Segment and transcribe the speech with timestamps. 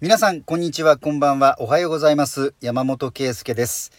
[0.00, 1.56] 皆さんこんにちはこんばんは。
[1.58, 2.54] おはようございます。
[2.60, 3.90] 山本圭介です。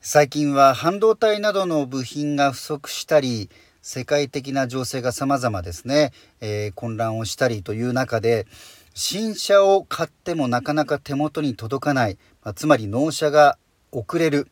[0.00, 3.50] 最近は半導体などの部品が不足したり
[3.82, 8.46] 世界的な情勢が様々ですね、えー、混乱をしたりという中で
[8.94, 13.58] 新車を買ってもなかなか手元に届かない、まあ、つまり納車が
[13.92, 14.48] 遅れる。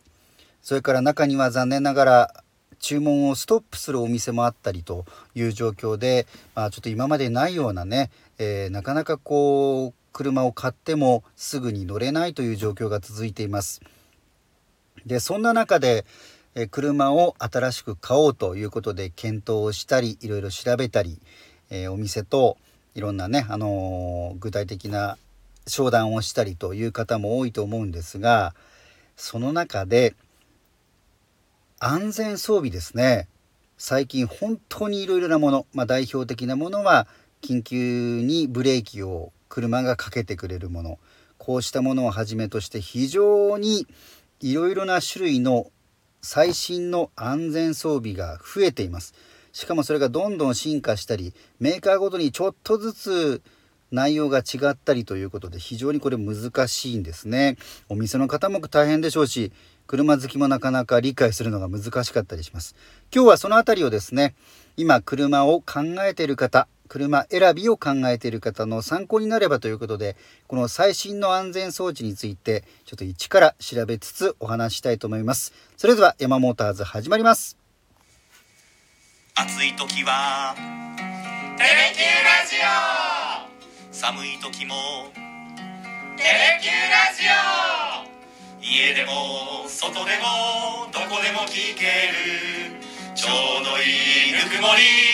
[0.60, 2.44] それから中には残念ながら
[2.78, 13.82] 注文をストップするお店もあったりという状況で、まあ、ちょっと今までないようなね、えー、なかなかこう車を買ってもすぐに乗れないという状況が続いています。
[15.04, 16.06] でそんな中で
[16.70, 21.20] 車を新しく買おうということで検討をしたりいろいろ調べたり、
[21.68, 22.56] え、お店と
[22.94, 25.18] いろんなね、あのー、具体的な
[25.66, 28.54] 商談をしたりという方も多いと思うんですが
[29.16, 30.14] その中で
[31.80, 33.28] 安全装備ですね
[33.76, 37.08] 最近本当にいろいろなもの、まあ、代表的なものは
[37.42, 40.98] 緊急にブレーキを車がかけてくれるもの。
[41.38, 43.86] こうしたものをはじめとして非常に
[44.40, 45.70] いろいろな種類の
[46.22, 49.14] 最新の安全装備が増えています。
[49.52, 53.42] しかもそれがどんどん進化したりメーカーごとにちょっとずつ
[53.92, 57.56] 内容が違ったりということで非常にこれ難しいんですね。
[57.88, 59.52] お店の方も大変でしょうし
[59.86, 62.74] 車好きもなかなか理解するのが難しかったりします。
[63.14, 64.34] 今日はその辺りをですね
[64.76, 75.52] 今車を考えている方車選びを考えている方の参考になればということでこの最新の安全装置についてちょっと一から調べつつお話したいと思います。
[75.76, 77.56] それでは山モーターズ始まります。
[79.34, 80.54] 暑い時は
[81.56, 82.56] テレキューラジ
[83.50, 83.92] オ。
[83.92, 84.74] 寒い時も
[86.16, 87.22] テレキューラジ
[88.10, 88.14] オ。
[88.60, 92.80] 家でも外でもどこでも聞ける。
[93.14, 95.13] ちょうどいいぬくもり。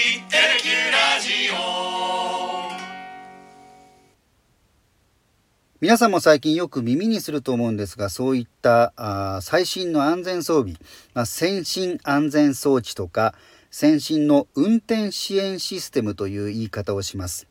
[5.80, 10.74] 皆さんも最近よく耳にすると思うんですがそういったあ最新の安全装備、
[11.14, 13.34] まあ、先進安全装置とか
[13.70, 17.46] 先進の運転支援システムという言い方をします。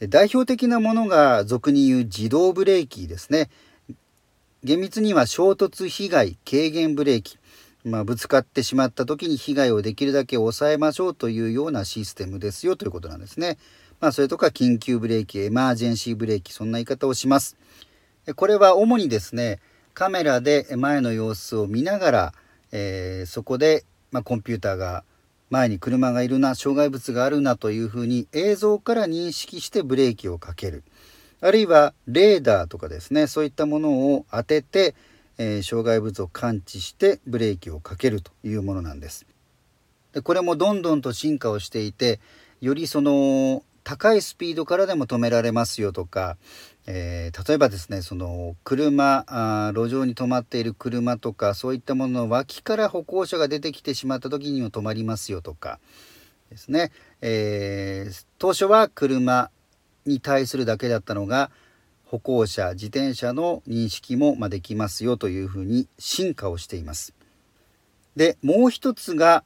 [0.00, 3.48] で代表的なものが俗に言う自動ブレーキですね。
[4.62, 7.38] 厳密には衝突被害軽減ブレーキ。
[7.84, 13.56] まあ、ぶつかってしまった時に被害をできるだけ抑えましょうというようなシステムですよということなんですね。
[14.02, 17.56] まあ、それとか緊急ブレーキエマージェンシーブレーキそんな言い方をします。
[18.36, 19.60] これは主にですね
[19.94, 22.34] カメラで前の様子を見ながら、
[22.72, 25.04] えー、そこで、まあ、コンピューターが
[25.48, 30.82] 前に車がいるな障害物があるなというふうに映像から認識してブレーキをかける
[31.40, 34.94] あるいはレーダーとかですねそういったものを当てて
[35.38, 39.26] えー、障害物を感知してブレーキをかけるというものなんです。
[40.12, 42.20] でこれもどんどんと進化をしていて
[42.60, 46.36] よりその高いスピードからでも止められますよとか、
[46.86, 55.78] えー、例えばですねその車あ路上に止まっている車とかそういったものの脇から歩行者が出てきてしまった時にも止まりますよとか
[56.50, 59.50] ですね、えー、当初は車
[60.06, 61.50] に対するだけだったのが
[62.04, 67.14] 歩行者自転車の認識もできますよというふうに進化をしています。
[68.16, 69.44] でもう一つが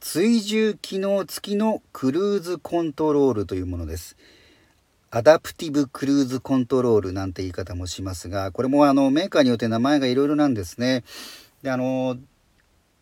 [0.00, 4.16] 追従機能付きのクルーズコントロールというものです。
[5.10, 11.04] アダプティブクルーズコントロールなんて言い方もしますがこれもあのメーカーによって名前がいろいろなんですね。
[11.62, 12.16] であの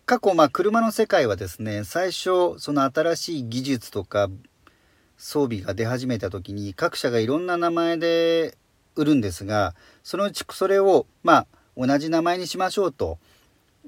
[0.07, 4.29] 過去まあ車の世界はですね最初その新しい技術とか
[5.17, 8.57] 装備が出始めた時に各社がいろんな名前で
[8.97, 11.47] 売るんですがそのうちそれをまあ
[11.77, 13.19] 同じ名前にしましょうと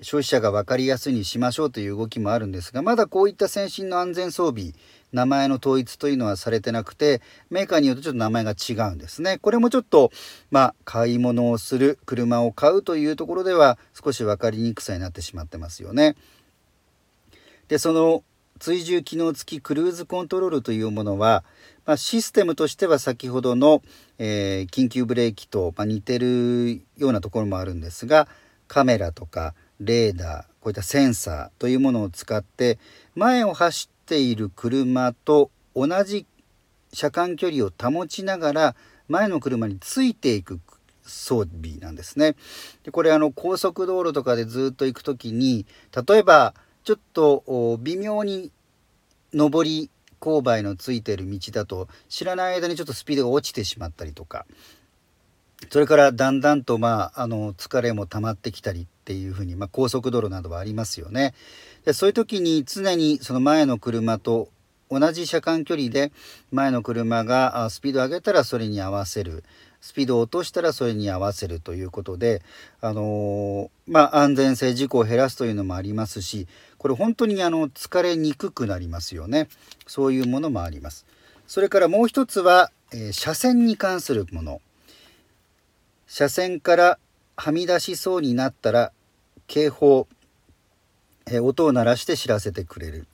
[0.03, 4.73] 消費者が分かりやすいにしましょうという動きもあるんですがまだこういった先進の安全装備
[5.13, 9.39] 名前の統一というのはされてなくてメーカーによってちょっと名前が違うんですね。
[9.39, 10.11] これもちょっと
[10.51, 16.17] まあ買い物をする車を買うというところでは少し分かりにくさになってしまってますよね。
[17.69, 18.23] でその
[18.59, 21.45] 追従機能付きクルーズコントロールというものは、
[21.85, 23.83] まあ、システムとしては先ほどの、
[24.19, 28.29] えー、緊急ブレーキと、まあ、似てるようなところもあるんですが
[28.67, 32.79] カメラとかレーダーこういったセンサーというものを使って
[33.15, 36.27] 前を走っている車と同じ
[36.93, 38.77] 車間距離を保ちながら
[39.09, 40.61] 前の車についていく
[41.05, 42.35] 装備なんですね。
[42.83, 45.67] でこれあの高速道路とかでずっと行く時に
[46.07, 48.51] 例えばちょっと微妙に
[49.33, 49.91] 上り
[50.21, 54.47] 勾配のついてる道だと知らない間にちょっとスピードが落ちてしまったりとか
[55.71, 61.33] それからだんだんとまああの疲れも溜まってきたりっていうふうに、まあ、高速道路などはありますよね。
[61.85, 64.49] でそういう時に常にその前の車と
[64.91, 66.11] 同じ車間距離で
[66.51, 69.45] 前の車がスピードを上げたらそれに合わせる
[69.81, 72.43] スピードを落としたらそれに合わせるということで、
[72.81, 79.47] あのー、まあ、安全性事故を減らすというのもありますしこれ本当にあの疲れにくくなりますよね
[79.87, 81.07] そういうものもあります。
[81.47, 84.61] それからもう一つは、えー、車線に関するもの
[86.09, 86.99] 車線から
[87.37, 88.93] はみ出しそうになったら
[89.47, 90.09] 警報、
[91.31, 93.07] え、音を鳴らして知らせてくれる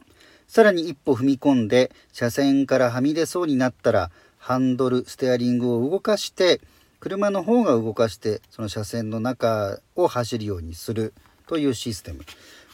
[0.46, 6.60] さらに一歩踏み込んで車線からはみ出そうになったらハンドルステアリングを動かして
[7.00, 11.14] 車の方が動かしてその車線の中を走るようにする
[11.46, 12.20] というシステム、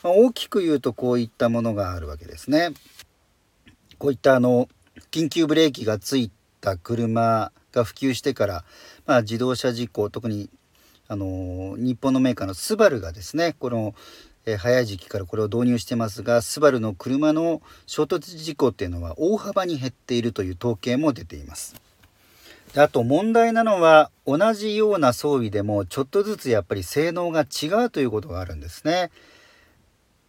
[0.03, 2.71] まあ、大きく言うとこういったものがあるわけですね。
[3.99, 4.69] こういったあの
[5.11, 6.31] 緊急ブレーキがつい
[6.61, 8.65] た車が普及してから、
[9.07, 10.51] まあ、自動車事故特に
[11.09, 13.95] あの日本のメーカーのスバルがですねこの、
[14.45, 21.75] えー、早い時期からこれを導入してますがスバルの車の衝突事故っていうのは大幅に減っているという統計も出ています。
[22.75, 29.11] であと問題なのは同じような装備でもちょっとずつやっぱり性能が違うということがあるんですね。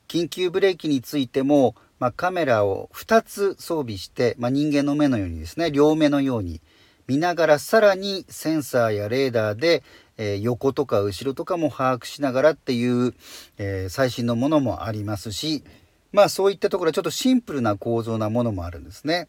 [0.07, 6.61] 緊急ブレーキについてもまあ、カメラを2つ装備して、まあ、人間の目のようにですね両目のように
[7.09, 9.81] 見ながらさらにセンサーやレーダーで、
[10.17, 13.15] えー、横とか後ろとかも把握しながらっていう、
[13.57, 15.63] えー、最新のものもありますし
[16.11, 19.27] まあそういったところはちょっとシンプルな構造なものもあるんですね。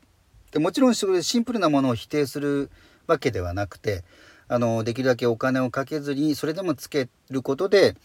[0.50, 2.71] でもちろんシンプルなものを否定する
[3.06, 4.05] わけではなくて
[4.47, 7.97] あのできるだけお金をかけずにそれでもつけることで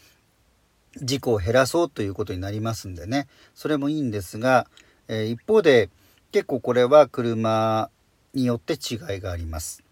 [1.01, 4.68] 事故を減らそうということになりますんでねそれもいいんですが、
[5.10, 5.89] えー、一方で
[6.31, 7.89] 結構これは車
[8.35, 9.83] によって違いがあります。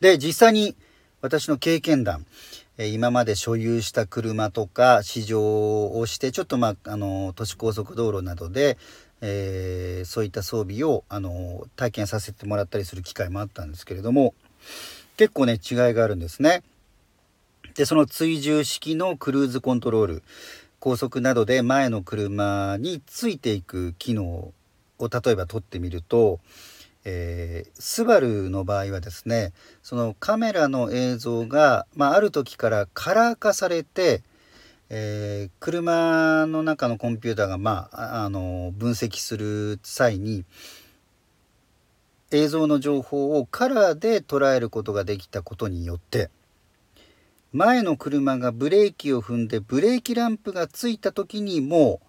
[0.00, 0.76] で実際に
[1.20, 2.26] 私の経験談
[2.78, 8.76] 今まで所有した車とか試乗をしてちょっとまああの都市高速道路などで、
[9.20, 14.34] えー、そういった装備をあの体験させてもらったりする機会もあったんですけれども
[15.16, 16.62] 結構ね違いがあるんですね。
[17.74, 20.22] でその追従式のクルーズコントロール
[20.78, 24.52] 高速などで前の車についていく機能を
[25.00, 26.40] 例えば取ってみると、
[27.04, 29.52] えー、スバルの場合はですね
[29.82, 34.22] そのカメラの映像が、まあ、ある時からカラー化されて、
[34.88, 40.44] えー、車の中のコンピューターが、まあ、あの分析する際に
[42.30, 46.30] 映像の情報をカラーで捉えることができたことによって
[47.52, 52.00] 前の車がブレーキを踏んでブレーキランプがついた時にも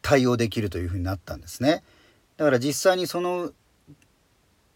[0.00, 1.82] 対応できるというふうになったんですね。
[2.38, 3.52] だから実際にその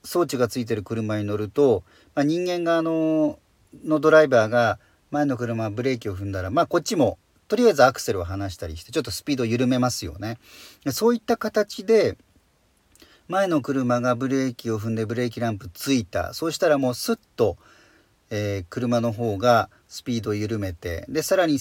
[0.05, 1.83] 装置がついてる車に乗ると、
[2.15, 3.39] まあ、人間側の
[3.85, 4.79] のドライバーが
[5.11, 7.19] 前の車ブレーキを踏んだら、まあ、こっちも
[7.49, 10.39] とりあえずアクセルを離したりしてちょっとスピードを緩めますよね。
[10.91, 12.19] そういった形で
[13.29, 17.57] 前の車がブレーキを踏んでブレーキランプついたそうしたらもうスッと
[18.35, 21.59] えー、車の方がスピードを緩めてでさらに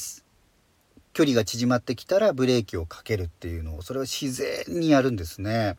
[1.14, 5.76] 距離が縮まってきたらブレーキをかけるっていうのをそれを自然にやるんですね。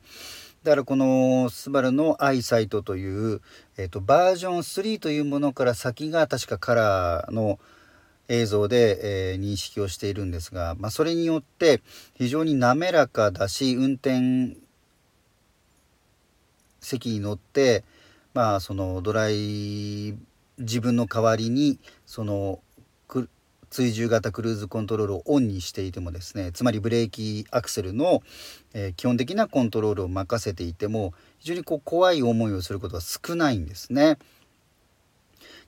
[0.63, 3.41] だからこのスバルのアイサイトという、
[3.77, 7.59] えーと、バージョン3というものから先が確かカラーの
[8.29, 11.83] 映像で、えー、認識をしているんですが、まあ、それによって
[12.15, 14.57] 非常に滑らかだし運転
[16.81, 17.85] 席に乗って
[18.35, 20.17] まあそのドライ
[20.59, 22.61] 自分の代わりにその
[23.73, 28.23] 追従型クルーズコントロールをオンにしていてもですねつまりブレーキアクセルの、
[28.75, 34.19] えー、基本的なコントロールを任せていても非常にこう怖い思いをすることは少ないんですね。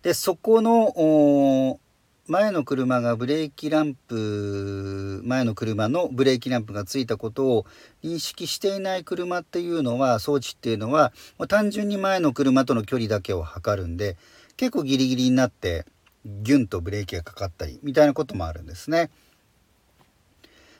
[0.02, 1.80] でそこの
[2.26, 7.66] 前の車がブレーキランプ前の車のブレーキランプがついたことを
[8.02, 11.14] 認識していない車っていうのは装置っていうのは
[11.49, 14.18] 単純に前の車との距離だけを測るんで
[14.58, 15.87] 結構ギリギリになって
[16.24, 19.10] ギュンとブレーキがかかったりみたいなこともあるんですね。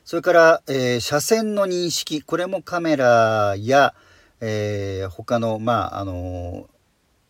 [0.03, 3.95] それから、えー、車線の認識これもカメラや、
[4.39, 6.69] えー、他のまああの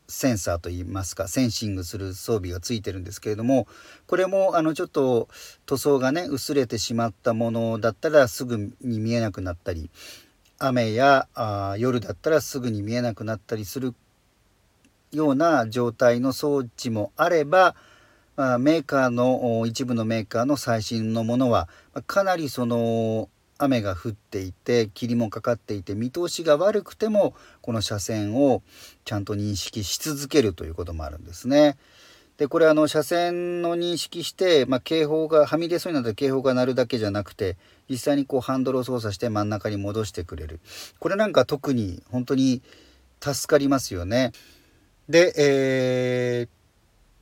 [0.08, 3.68] センサーといいますかセンシングする装備がついてるんですけれども
[4.08, 5.30] これもあのちょっと
[5.66, 9.90] 塗装がね薄れてしまったものだったらすぐに見えなくなったり
[10.60, 13.96] 雨やあ夜だったらすぐに見えなくなったりする
[15.16, 17.76] ような状態の装置もあれば、
[18.38, 21.70] メーカーの一部のメーカーの最新のものは
[22.06, 28.62] かなりその雨が降っていて霧もかかっていて見通しが悪くてもこの車線を
[29.06, 31.78] ちゃんと認識し続けるということもあるんですね。
[32.38, 37.56] でこれあの車線の認識して、まあ、警報がはみ出そうになったら警報が鳴るだけじゃなくて
[37.90, 40.60] 実際にこうハンドルを操作して真ん中に戻してくれる
[41.00, 42.62] これなんか特に本当に
[43.22, 44.34] 助かりますよね。
[45.08, 46.50] でえー、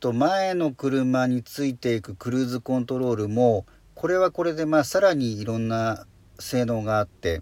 [0.04, 6.06] と前の車についていくクルーズコントロールもこれはこれでまあさらにいろんな
[6.38, 7.42] 性能があって、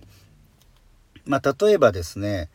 [1.26, 2.52] まあ、例えばですね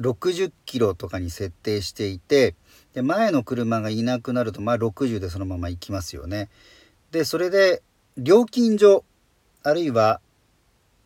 [0.00, 2.56] 60キロとかに設定していて
[2.92, 6.48] で前の車がいなくなるとまあ60でそのまま行きますよね。
[7.12, 7.84] でそれで
[8.16, 9.04] 料金所
[9.62, 10.20] あるいは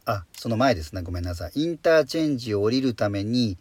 [0.07, 3.59] あその前ですねごめんなさいインターチェンジを降りるために、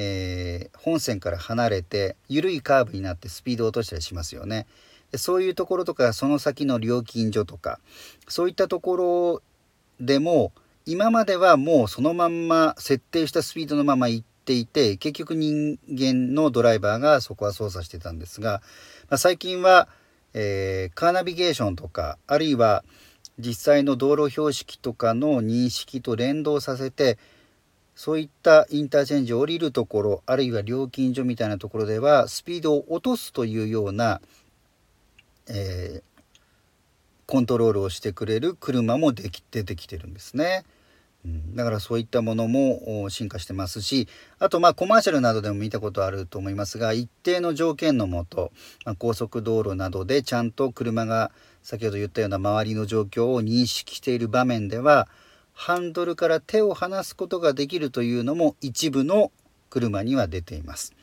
[0.00, 4.68] えー、本線から離れて緩いカーブになってスピードを落としたりしますよね。
[5.10, 7.80] でそういうところとかその先の料金所とか
[8.28, 9.42] そういったところ
[10.00, 10.52] でも
[10.86, 18.62] 今まではもうそのまんま設定したスピードのまま行っていて結局人間のドライバーがそこは操作してたんですが、
[19.10, 19.88] まあ、最近は、
[20.32, 22.84] えー、カーナビゲーションとかあるいは
[23.36, 27.18] 実際の道路標識とかの認識と連動させて
[27.98, 34.20] そういったインターチェンジを降りるところあるいは料金所みたいなところではスピードを落とすというような、
[35.48, 36.02] えー、
[37.26, 40.64] コントロールをしてくれる車もでき出てきてるんですね。
[41.56, 44.06] だからそういったものも進化してますし
[44.38, 48.52] あとまあコマーシャルなどでも見たことあると思いますが一定の条件のもと、
[48.84, 51.32] まあ、高速道路などでちゃんと車が
[51.64, 55.08] 先ほど言ったような周りの状況を認識している場面では
[55.58, 59.32] ハンドルから手を離すことができるというのも一部の
[59.70, 60.94] 車には出ています。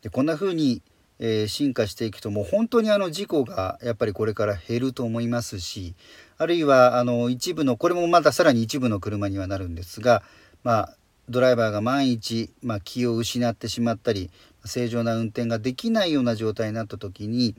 [0.00, 0.80] でこんな風に
[1.18, 5.94] えー、進化していくともう本当にあの事故がやっぱりこれから減ると思いますし
[6.36, 10.22] あるいはあの一部のこれもまたさらに一部の車にはなるんですが、
[10.62, 10.96] まあ、
[11.30, 14.30] ドライバーが万一、まあ、気を失ってしまったり
[14.66, 17.54] 正常な運転ができないような状態になった時に、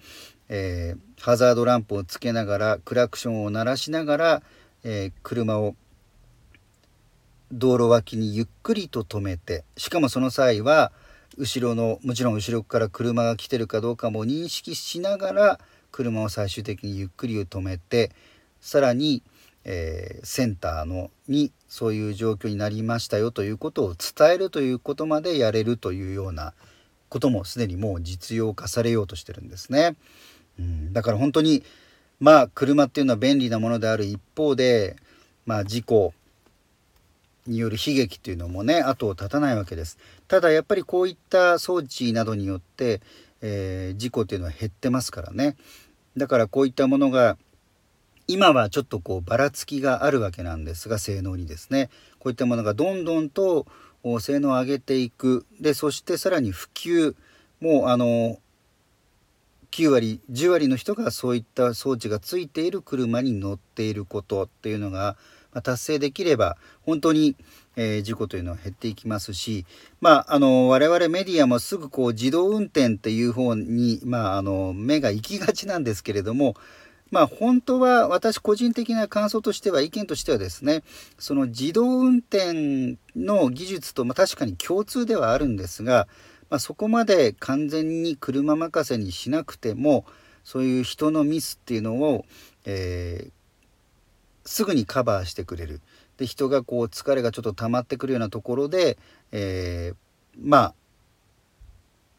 [0.49, 4.43] えー、ハザードランプをつけながらクラクションを鳴らしながら、
[4.83, 5.75] えー、車を
[7.51, 10.91] 道路脇にゆっくりと止めてしかもその際は
[11.37, 15.59] 後ろのもちろん後ろから車が来てるかどうかも認識しながら
[15.91, 18.11] 車を最終的にゆっくり止めて
[18.59, 19.23] さらに、
[19.63, 26.53] えー、センターのにそういう状況になりましたよということを伝えるということまでやれるというような
[27.09, 29.95] こともすでにもう実用化されようとしてるんですね。
[30.59, 31.63] うん、だから本当に
[32.19, 34.95] まあ車っていうのは便利なものである一方で、
[35.45, 36.13] まあ、事故
[37.47, 39.97] による悲劇っていうのもね後を絶たないわけです。
[40.27, 43.01] ただやっぱりこういった装置などによって、
[43.41, 45.55] えー、事故っていうのは減ってますからね。
[46.17, 47.37] だからこういったものが
[48.27, 51.89] 今はちょっとこうばらつきがあるわけなんですが性能にですね
[52.19, 53.65] こういったものがどんどんと
[54.19, 57.15] 性能を上げていくでそしてさらに普及
[57.61, 58.37] もうあの
[59.71, 65.15] 9割10割の人がそういった装置がついている車に乗っていることっていうのが
[65.63, 67.35] 達成できれば本当に、
[67.75, 69.65] えー、事故というのは減っていきますし、
[70.01, 76.55] まあ、あの我々メディアもすぐこう自動運転っていう方に、まあ、あの目が行きがちなんですけれども
[77.11, 80.83] まあ本当は私個人的な感想としては意見としてはですね
[81.17, 86.07] その自動運転の技術と、まあ、確かに共通ではあるんですが、
[86.49, 90.05] まあ、そこまで完全に車任せにしなくても
[90.43, 92.25] そういう人のミスっていうのを、
[92.65, 93.31] えー、
[94.47, 95.81] すぐにカバーしてくれる。
[96.17, 98.97] で人がこう疲れがちょっと溜まってくるようなところで、
[99.31, 99.95] えー、
[100.41, 100.73] まあ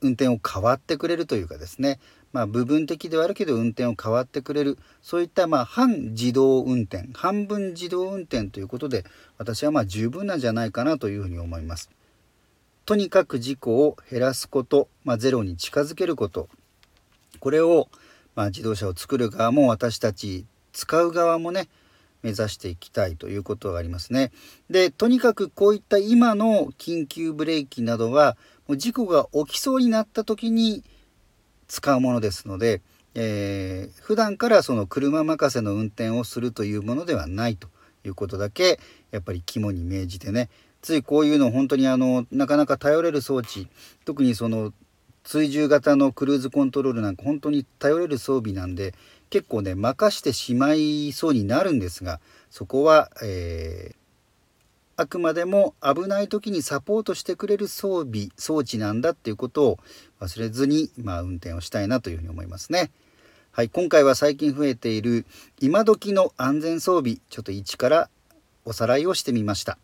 [0.03, 1.99] 運転を変わってくれるというかですね、
[2.33, 4.79] まあ、部分的ではあるけど運転を変わってくれる。
[5.03, 9.05] そういったまあ半自動運転半分自動運転ということで
[9.39, 11.91] 私はまあ十分なんじゃないかなというふうに思います。
[12.85, 16.49] とにかく事故を減らすこと、まあ、ゼロに近づけること。
[17.41, 17.89] これを、
[18.35, 21.69] まあ、自動車を作る側も私たち使う側もね
[22.23, 24.33] 目指していきたいということがありますね。
[24.71, 30.85] でとにかくこういった今の緊急ブレーキなどはもう事故が起きそうになった時に
[31.69, 32.83] 使うものですので、
[33.15, 37.69] えー、普段からその車任せの運転をするというものではないと
[38.05, 40.49] いうことだけやっぱり肝に銘じてね
[40.83, 43.69] ついこういうの本当にあのなかなか頼れる装置
[44.05, 44.73] 特にその
[45.29, 48.95] 追従型のクルーズコントロールなんか本当に頼れる装備なんで
[49.29, 52.19] 結構ね任してしまいそうになるんですが
[52.49, 53.97] そこは、えー、
[54.97, 59.79] あくまでも危ない時にサポートしてくれる装備装置なんだっていうことを
[60.19, 62.91] 忘れずに、まあ、運転をしたいなというふうに思いますね。
[63.53, 65.27] はい、今回は最近増えている
[65.61, 68.09] 今時の安全装備ちょっと一から
[68.65, 69.77] おさらいをしてみました。